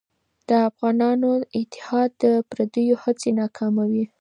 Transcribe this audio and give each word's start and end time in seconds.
د 0.49 0.49
افغانانو 0.69 1.31
اتحاد 1.59 2.09
د 2.23 2.25
پرديو 2.49 2.95
هڅې 3.03 3.29
ناکاموي. 3.41 4.03